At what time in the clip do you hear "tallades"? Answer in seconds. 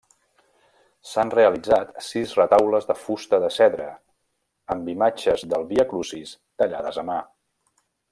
6.63-6.99